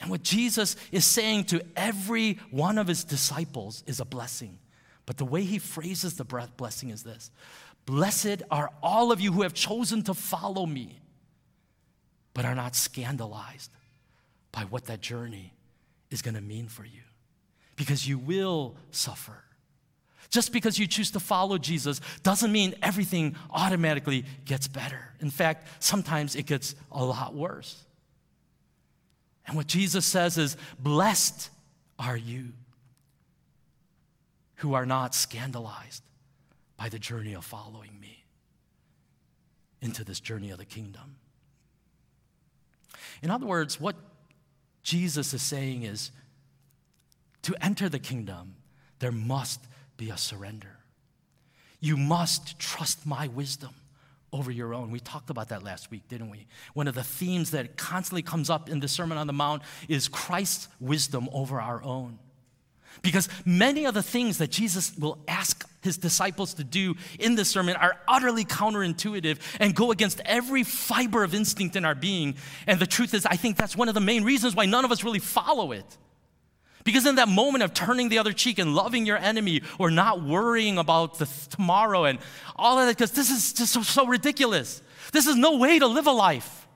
[0.00, 4.58] And what Jesus is saying to every one of his disciples is a blessing.
[5.06, 7.30] But the way he phrases the blessing is this
[7.86, 11.00] Blessed are all of you who have chosen to follow me
[12.34, 13.70] but are not scandalized
[14.52, 15.54] by what that journey
[16.10, 17.00] is going to mean for you.
[17.76, 19.42] Because you will suffer.
[20.28, 25.14] Just because you choose to follow Jesus doesn't mean everything automatically gets better.
[25.20, 27.85] In fact, sometimes it gets a lot worse.
[29.46, 31.50] And what Jesus says is, Blessed
[31.98, 32.52] are you
[34.56, 36.02] who are not scandalized
[36.76, 38.24] by the journey of following me
[39.80, 41.16] into this journey of the kingdom.
[43.22, 43.96] In other words, what
[44.82, 46.10] Jesus is saying is
[47.42, 48.56] to enter the kingdom,
[48.98, 49.60] there must
[49.96, 50.78] be a surrender.
[51.80, 53.74] You must trust my wisdom
[54.36, 54.90] over your own.
[54.90, 56.46] We talked about that last week, didn't we?
[56.74, 60.08] One of the themes that constantly comes up in the Sermon on the Mount is
[60.08, 62.18] Christ's wisdom over our own.
[63.02, 67.48] Because many of the things that Jesus will ask his disciples to do in this
[67.48, 72.36] sermon are utterly counterintuitive and go against every fiber of instinct in our being.
[72.66, 74.92] And the truth is, I think that's one of the main reasons why none of
[74.92, 75.98] us really follow it.
[76.86, 80.22] Because in that moment of turning the other cheek and loving your enemy or not
[80.22, 82.20] worrying about the tomorrow and
[82.54, 84.80] all of that, because this is just so, so ridiculous.
[85.12, 86.68] This is no way to live a life.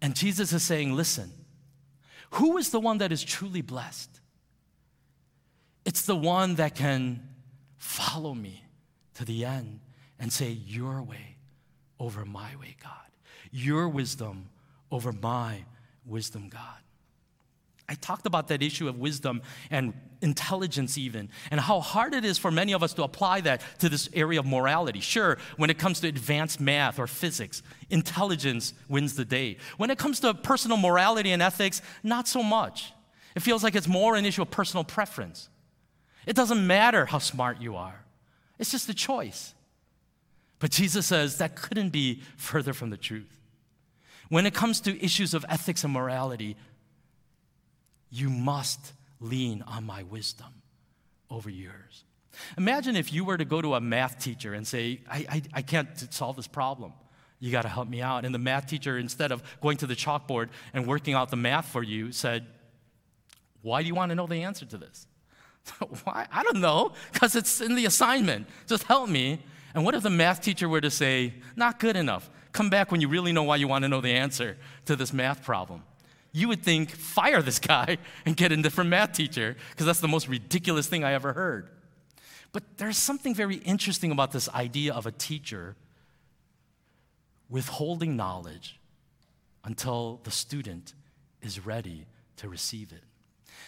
[0.00, 1.32] And Jesus is saying, listen,
[2.30, 4.20] who is the one that is truly blessed?
[5.84, 7.28] It's the one that can
[7.78, 8.64] follow me
[9.14, 9.80] to the end
[10.20, 11.36] and say, Your way
[11.98, 12.92] over my way, God.
[13.50, 14.50] Your wisdom
[14.92, 15.64] over my
[16.06, 16.81] wisdom, God.
[17.88, 22.38] I talked about that issue of wisdom and intelligence, even, and how hard it is
[22.38, 25.00] for many of us to apply that to this area of morality.
[25.00, 29.56] Sure, when it comes to advanced math or physics, intelligence wins the day.
[29.76, 32.92] When it comes to personal morality and ethics, not so much.
[33.34, 35.48] It feels like it's more an issue of personal preference.
[36.26, 38.04] It doesn't matter how smart you are,
[38.58, 39.54] it's just a choice.
[40.60, 43.40] But Jesus says that couldn't be further from the truth.
[44.28, 46.56] When it comes to issues of ethics and morality,
[48.12, 50.48] you must lean on my wisdom
[51.30, 52.04] over yours.
[52.56, 55.62] Imagine if you were to go to a math teacher and say, I, I, I
[55.62, 56.92] can't solve this problem.
[57.40, 58.24] You got to help me out.
[58.24, 61.66] And the math teacher, instead of going to the chalkboard and working out the math
[61.66, 62.46] for you, said,
[63.62, 65.06] Why do you want to know the answer to this?
[66.04, 66.26] Why?
[66.30, 68.46] I don't know, because it's in the assignment.
[68.66, 69.40] Just help me.
[69.74, 72.28] And what if the math teacher were to say, not good enough?
[72.52, 75.12] Come back when you really know why you want to know the answer to this
[75.14, 75.82] math problem.
[76.32, 80.08] You would think, fire this guy and get a different math teacher, because that's the
[80.08, 81.68] most ridiculous thing I ever heard.
[82.52, 85.76] But there's something very interesting about this idea of a teacher
[87.48, 88.78] withholding knowledge
[89.64, 90.94] until the student
[91.40, 92.06] is ready
[92.36, 93.02] to receive it.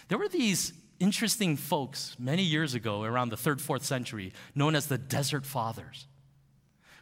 [0.09, 4.87] There were these interesting folks many years ago, around the third, fourth century, known as
[4.87, 6.07] the Desert Fathers,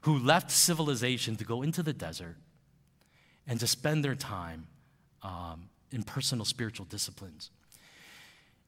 [0.03, 2.37] who left civilization to go into the desert
[3.47, 4.67] and to spend their time
[5.23, 7.51] um, in personal spiritual disciplines.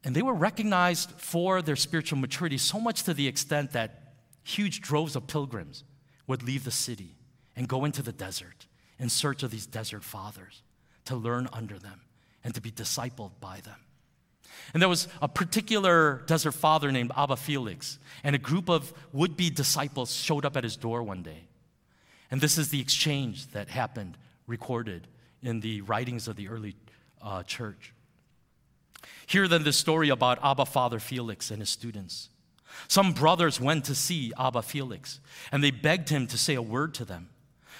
[0.03, 4.81] And they were recognized for their spiritual maturity so much to the extent that huge
[4.81, 5.83] droves of pilgrims
[6.27, 7.15] would leave the city
[7.55, 8.67] and go into the desert
[8.99, 10.61] in search of these desert fathers
[11.05, 12.01] to learn under them
[12.43, 13.79] and to be discipled by them.
[14.73, 19.35] And there was a particular desert father named Abba Felix, and a group of would
[19.35, 21.47] be disciples showed up at his door one day.
[22.31, 25.07] And this is the exchange that happened, recorded
[25.45, 26.75] in the writings of the early
[27.21, 27.93] uh, church.
[29.27, 32.29] Hear then the story about Abba Father Felix and his students.
[32.87, 35.19] Some brothers went to see Abba Felix,
[35.51, 37.29] and they begged him to say a word to them.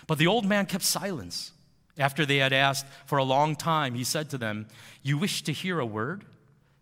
[0.07, 1.51] But the old man kept silence.
[1.97, 4.68] After they had asked for a long time, he said to them,
[5.01, 6.26] You wish to hear a word?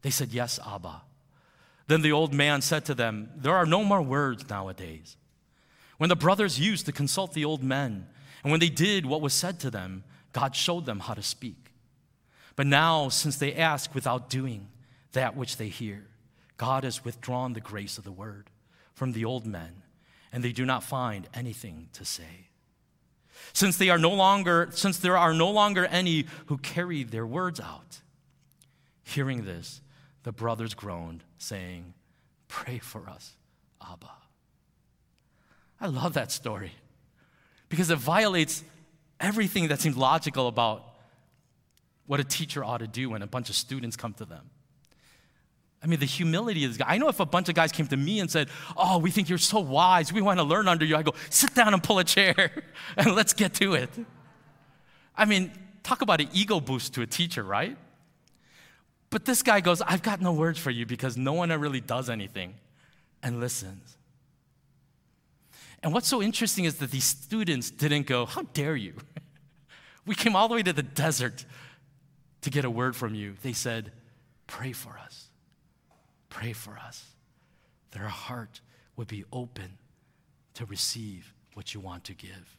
[0.01, 1.01] They said, Yes, Abba.
[1.87, 5.17] Then the old man said to them, There are no more words nowadays.
[5.97, 8.07] When the brothers used to consult the old men,
[8.43, 10.03] and when they did what was said to them,
[10.33, 11.71] God showed them how to speak.
[12.55, 14.67] But now, since they ask without doing
[15.13, 16.07] that which they hear,
[16.57, 18.49] God has withdrawn the grace of the word
[18.93, 19.83] from the old men,
[20.31, 22.49] and they do not find anything to say.
[23.53, 27.59] Since they are no longer, since there are no longer any who carry their words
[27.59, 27.99] out.
[29.03, 29.81] Hearing this,
[30.23, 31.93] the brothers groaned, saying,
[32.47, 33.33] Pray for us,
[33.81, 34.11] Abba.
[35.81, 36.71] I love that story
[37.67, 38.63] because it violates
[39.23, 40.83] everything that seems logical about
[42.05, 44.49] what a teacher ought to do when a bunch of students come to them.
[45.81, 46.85] I mean, the humility of this guy.
[46.87, 49.27] I know if a bunch of guys came to me and said, Oh, we think
[49.27, 51.99] you're so wise, we want to learn under you, I go, Sit down and pull
[51.99, 52.51] a chair
[52.97, 53.89] and let's get to it.
[55.15, 55.51] I mean,
[55.83, 57.77] talk about an ego boost to a teacher, right?
[59.09, 62.09] But this guy goes, I've got no words for you because no one really does
[62.09, 62.55] anything
[63.21, 63.97] and listens.
[65.83, 68.95] And what's so interesting is that these students didn't go, How dare you?
[70.05, 71.45] we came all the way to the desert
[72.41, 73.35] to get a word from you.
[73.43, 73.91] They said,
[74.47, 75.27] Pray for us.
[76.29, 77.05] Pray for us.
[77.91, 78.61] That our heart
[78.95, 79.77] would be open
[80.55, 82.57] to receive what you want to give.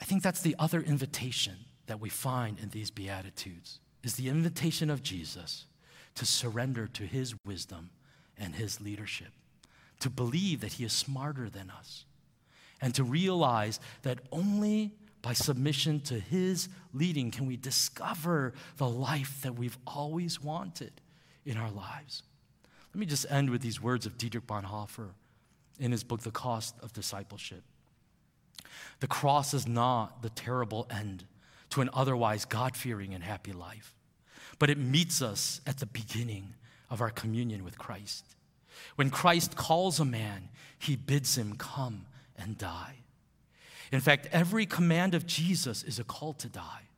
[0.00, 1.54] I think that's the other invitation
[1.86, 5.66] that we find in these Beatitudes is the invitation of Jesus
[6.14, 7.90] to surrender to his wisdom
[8.36, 9.32] and his leadership,
[10.00, 12.04] to believe that he is smarter than us,
[12.80, 14.92] and to realize that only
[15.24, 20.92] by submission to His leading, can we discover the life that we've always wanted
[21.46, 22.22] in our lives?
[22.92, 25.08] Let me just end with these words of Dietrich Bonhoeffer
[25.80, 27.62] in his book, The Cost of Discipleship.
[29.00, 31.24] The cross is not the terrible end
[31.70, 33.94] to an otherwise God fearing and happy life,
[34.58, 36.52] but it meets us at the beginning
[36.90, 38.36] of our communion with Christ.
[38.96, 40.48] When Christ calls a man,
[40.78, 42.06] he bids him come
[42.36, 42.96] and die.
[43.92, 46.88] In fact, every command of Jesus is a call to die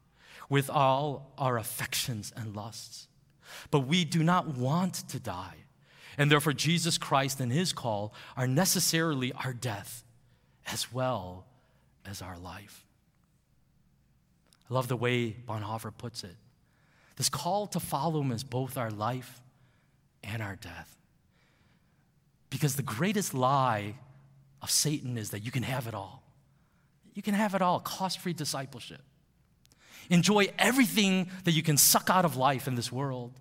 [0.48, 3.08] with all our affections and lusts.
[3.70, 5.56] But we do not want to die.
[6.18, 10.04] And therefore, Jesus Christ and his call are necessarily our death
[10.66, 11.46] as well
[12.04, 12.84] as our life.
[14.70, 16.36] I love the way Bonhoeffer puts it.
[17.16, 19.40] This call to follow him is both our life
[20.24, 20.95] and our death.
[22.50, 23.94] Because the greatest lie
[24.62, 26.22] of Satan is that you can have it all.
[27.14, 29.00] You can have it all cost free discipleship.
[30.10, 33.32] Enjoy everything that you can suck out of life in this world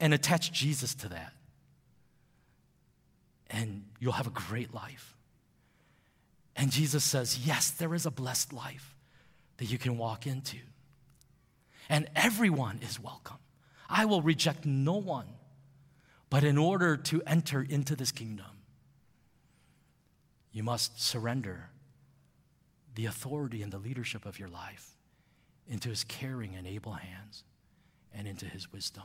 [0.00, 1.32] and attach Jesus to that.
[3.50, 5.16] And you'll have a great life.
[6.56, 8.96] And Jesus says, Yes, there is a blessed life
[9.58, 10.58] that you can walk into.
[11.88, 13.38] And everyone is welcome.
[13.88, 15.26] I will reject no one.
[16.32, 18.46] But in order to enter into this kingdom,
[20.50, 21.68] you must surrender
[22.94, 24.92] the authority and the leadership of your life
[25.68, 27.44] into his caring and able hands
[28.14, 29.02] and into his wisdom.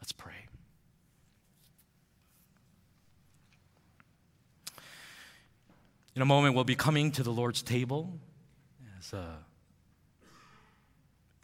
[0.00, 0.46] Let's pray.
[6.16, 8.18] In a moment, we'll be coming to the Lord's table
[8.98, 9.36] as a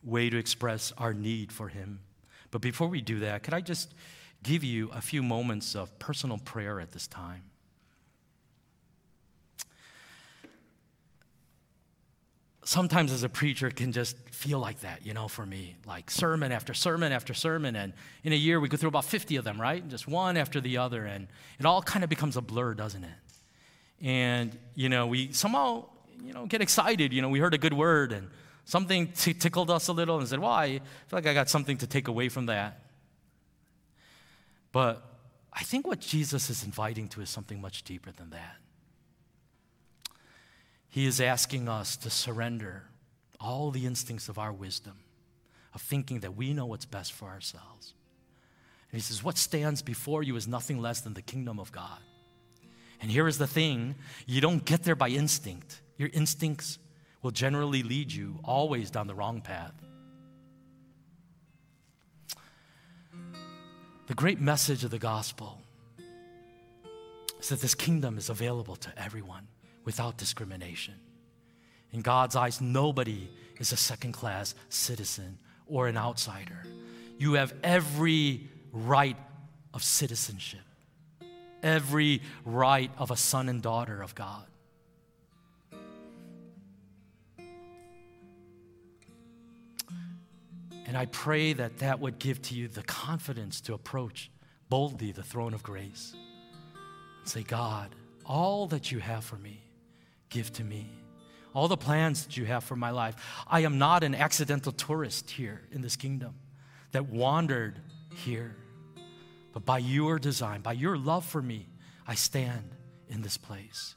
[0.02, 2.00] way to express our need for Him.
[2.50, 3.92] But before we do that, could I just
[4.44, 7.42] give you a few moments of personal prayer at this time?
[12.64, 16.50] sometimes as a preacher can just feel like that, you know, for me, like sermon
[16.50, 17.76] after sermon after sermon.
[17.76, 17.92] And
[18.24, 19.86] in a year, we go through about 50 of them, right?
[19.88, 21.04] Just one after the other.
[21.04, 21.28] And
[21.58, 23.10] it all kind of becomes a blur, doesn't it?
[24.00, 25.86] And, you know, we somehow,
[26.22, 27.12] you know, get excited.
[27.12, 28.28] You know, we heard a good word and
[28.64, 31.76] something t- tickled us a little and said, well, I feel like I got something
[31.78, 32.83] to take away from that.
[34.74, 35.04] But
[35.52, 38.56] I think what Jesus is inviting to is something much deeper than that.
[40.88, 42.82] He is asking us to surrender
[43.40, 44.94] all the instincts of our wisdom,
[45.74, 47.94] of thinking that we know what's best for ourselves.
[48.90, 52.00] And he says, What stands before you is nothing less than the kingdom of God.
[53.00, 53.94] And here is the thing
[54.26, 55.82] you don't get there by instinct.
[55.98, 56.80] Your instincts
[57.22, 59.83] will generally lead you always down the wrong path.
[64.06, 65.60] The great message of the gospel
[67.40, 69.48] is that this kingdom is available to everyone
[69.84, 70.94] without discrimination.
[71.92, 76.64] In God's eyes, nobody is a second class citizen or an outsider.
[77.18, 79.16] You have every right
[79.72, 80.60] of citizenship,
[81.62, 84.44] every right of a son and daughter of God.
[90.86, 94.30] And I pray that that would give to you the confidence to approach
[94.68, 96.14] boldly the throne of grace
[97.20, 99.62] and say, God, all that you have for me,
[100.28, 100.90] give to me.
[101.54, 103.14] All the plans that you have for my life.
[103.46, 106.34] I am not an accidental tourist here in this kingdom
[106.90, 107.80] that wandered
[108.16, 108.56] here.
[109.52, 111.68] But by your design, by your love for me,
[112.08, 112.70] I stand
[113.08, 113.94] in this place.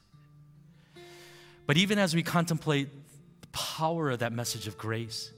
[1.66, 2.90] But even as we contemplate
[3.42, 5.32] the power of that message of grace,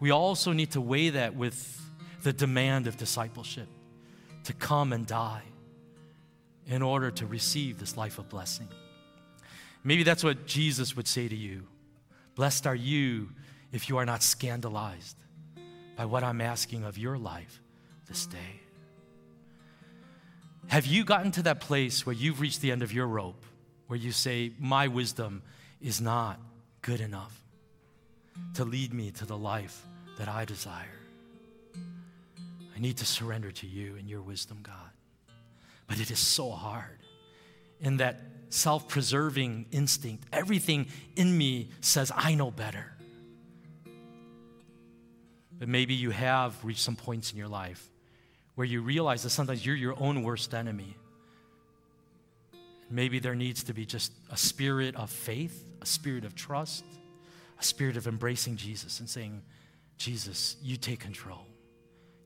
[0.00, 1.80] we also need to weigh that with
[2.22, 3.68] the demand of discipleship
[4.44, 5.42] to come and die
[6.66, 8.68] in order to receive this life of blessing.
[9.82, 11.66] Maybe that's what Jesus would say to you.
[12.34, 13.30] Blessed are you
[13.72, 15.16] if you are not scandalized
[15.96, 17.60] by what I'm asking of your life
[18.08, 18.60] this day.
[20.68, 23.44] Have you gotten to that place where you've reached the end of your rope,
[23.86, 25.42] where you say, My wisdom
[25.80, 26.40] is not
[26.80, 27.43] good enough
[28.54, 29.84] to lead me to the life
[30.18, 31.00] that I desire?
[32.76, 34.74] I need to surrender to you and your wisdom, God.
[35.86, 36.98] But it is so hard
[37.80, 40.24] in that self preserving instinct.
[40.32, 42.92] Everything in me says, I know better.
[45.58, 47.88] But maybe you have reached some points in your life
[48.54, 50.96] where you realize that sometimes you're your own worst enemy.
[52.90, 56.84] Maybe there needs to be just a spirit of faith, a spirit of trust,
[57.58, 59.42] a spirit of embracing Jesus and saying,
[59.96, 61.46] Jesus, you take control.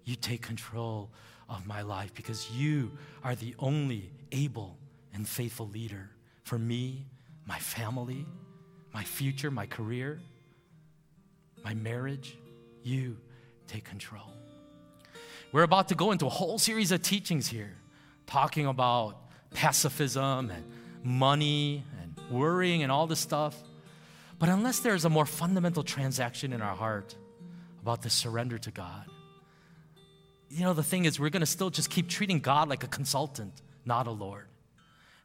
[0.05, 1.11] You take control
[1.49, 2.91] of my life because you
[3.23, 4.77] are the only able
[5.15, 6.11] and faithful leader
[6.45, 7.07] for me,
[7.47, 8.27] my family,
[8.93, 10.21] my future, my career,
[11.65, 12.37] my marriage.
[12.83, 13.17] You
[13.67, 14.33] take control.
[15.53, 17.75] We're about to go into a whole series of teachings here
[18.27, 19.17] talking about
[19.51, 20.65] pacifism and
[21.03, 23.57] money and worrying and all this stuff.
[24.39, 27.17] But unless there's a more fundamental transaction in our heart
[27.83, 29.05] about the surrender to God,
[30.51, 32.87] you know, the thing is, we're going to still just keep treating God like a
[32.87, 34.47] consultant, not a Lord.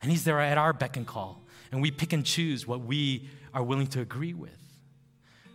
[0.01, 1.41] And He's there at our beck and call.
[1.71, 4.57] And we pick and choose what we are willing to agree with.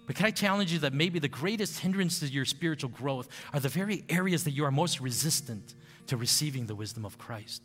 [0.06, 3.60] But can I challenge you that maybe the greatest hindrance to your spiritual growth are
[3.60, 5.74] the very areas that you are most resistant
[6.06, 7.62] to receiving the wisdom of Christ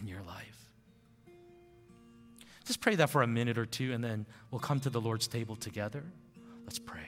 [0.00, 0.63] in your life?
[2.64, 5.26] Just pray that for a minute or two, and then we'll come to the Lord's
[5.26, 6.02] table together.
[6.64, 7.00] Let's pray.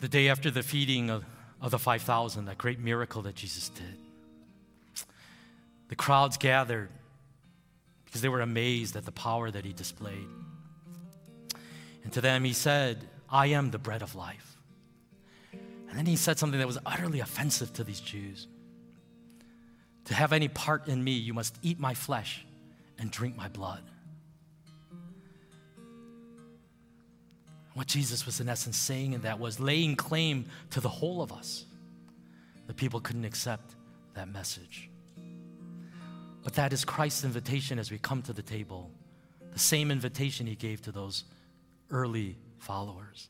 [0.00, 1.24] The day after the feeding of,
[1.60, 3.96] of the 5,000, that great miracle that Jesus did,
[5.88, 6.88] the crowds gathered
[8.04, 10.26] because they were amazed at the power that he displayed.
[12.02, 14.56] And to them, he said, I am the bread of life.
[15.52, 18.48] And then he said something that was utterly offensive to these Jews.
[20.06, 22.44] To have any part in me, you must eat my flesh
[22.98, 23.82] and drink my blood.
[27.74, 31.32] What Jesus was, in essence, saying in that was laying claim to the whole of
[31.32, 31.64] us.
[32.66, 33.74] The people couldn't accept
[34.14, 34.90] that message.
[36.44, 38.90] But that is Christ's invitation as we come to the table,
[39.52, 41.24] the same invitation he gave to those
[41.90, 43.28] early followers.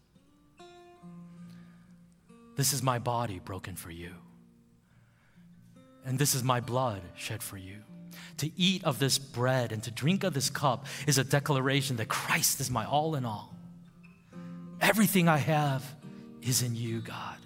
[2.57, 4.13] This is my body broken for you,
[6.05, 7.79] and this is my blood shed for you.
[8.39, 12.09] To eat of this bread and to drink of this cup is a declaration that
[12.09, 13.55] Christ is my all in all.
[14.81, 15.85] Everything I have
[16.43, 17.37] is in you, God.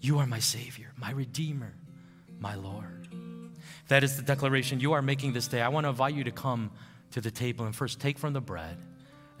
[0.00, 1.74] You are my Savior, my Redeemer,
[2.38, 3.08] my Lord.
[3.88, 5.60] That is the declaration you are making this day.
[5.60, 6.70] I want to invite you to come
[7.10, 8.76] to the table and first take from the bread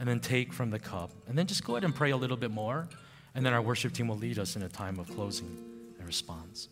[0.00, 1.10] and then take from the cup.
[1.28, 2.88] And then just go ahead and pray a little bit more.
[3.34, 5.56] And then our worship team will lead us in a time of closing
[5.98, 6.68] and response.